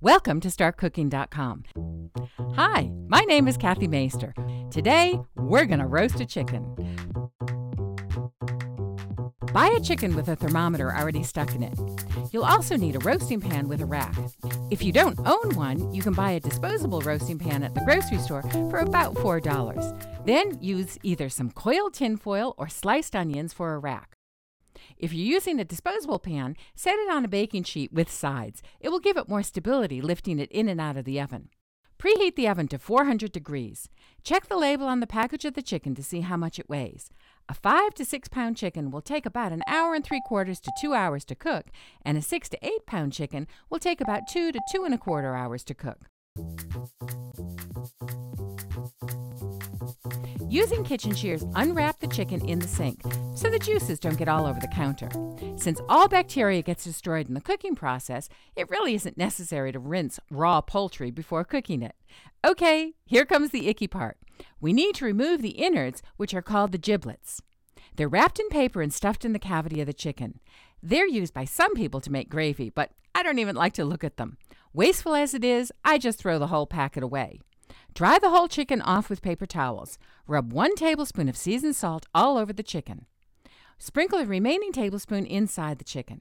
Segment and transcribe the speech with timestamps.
[0.00, 1.64] Welcome to StartCooking.com.
[2.56, 4.34] Hi, my name is Kathy Maister.
[4.70, 6.74] Today, we're going to roast a chicken.
[9.52, 11.78] Buy a chicken with a thermometer already stuck in it.
[12.32, 14.14] You'll also need a roasting pan with a rack.
[14.70, 18.18] If you don't own one, you can buy a disposable roasting pan at the grocery
[18.18, 20.26] store for about $4.
[20.26, 24.16] Then use either some coiled tinfoil or sliced onions for a rack.
[24.98, 28.62] If you're using a disposable pan, set it on a baking sheet with sides.
[28.80, 31.48] It will give it more stability lifting it in and out of the oven.
[31.98, 33.88] Preheat the oven to 400 degrees.
[34.22, 37.10] Check the label on the package of the chicken to see how much it weighs.
[37.48, 40.72] A 5 to 6 pound chicken will take about an hour and three quarters to
[40.80, 41.66] 2 hours to cook,
[42.04, 44.98] and a 6 to 8 pound chicken will take about 2 to 2 and a
[44.98, 46.06] quarter hours to cook.
[50.48, 53.02] Using kitchen shears, unwrap the chicken in the sink
[53.34, 55.08] so the juices don't get all over the counter.
[55.56, 60.20] Since all bacteria gets destroyed in the cooking process, it really isn't necessary to rinse
[60.30, 61.94] raw poultry before cooking it.
[62.46, 64.18] Okay, here comes the icky part.
[64.60, 67.42] We need to remove the innards, which are called the giblets.
[67.96, 70.40] They're wrapped in paper and stuffed in the cavity of the chicken.
[70.82, 74.04] They're used by some people to make gravy, but I don't even like to look
[74.04, 74.36] at them.
[74.72, 77.40] Wasteful as it is, I just throw the whole packet away.
[77.94, 79.98] Dry the whole chicken off with paper towels.
[80.26, 83.06] Rub one tablespoon of seasoned salt all over the chicken.
[83.78, 86.20] Sprinkle the remaining tablespoon inside the chicken.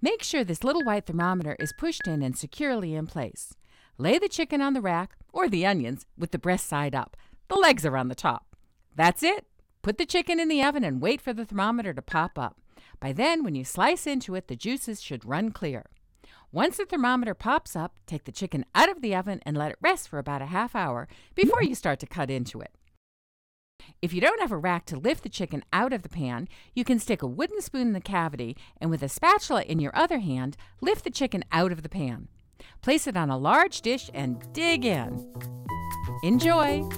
[0.00, 3.54] Make sure this little white thermometer is pushed in and securely in place.
[3.96, 7.16] Lay the chicken on the rack, or the onions, with the breast side up.
[7.48, 8.56] The legs are on the top.
[8.94, 9.46] That's it.
[9.82, 12.60] Put the chicken in the oven and wait for the thermometer to pop up.
[13.00, 15.86] By then, when you slice into it, the juices should run clear.
[16.50, 19.78] Once the thermometer pops up, take the chicken out of the oven and let it
[19.80, 22.74] rest for about a half hour before you start to cut into it.
[24.00, 26.84] If you don't have a rack to lift the chicken out of the pan, you
[26.84, 30.18] can stick a wooden spoon in the cavity and with a spatula in your other
[30.18, 32.28] hand, lift the chicken out of the pan.
[32.82, 35.26] Place it on a large dish and dig in.
[36.22, 36.88] Enjoy!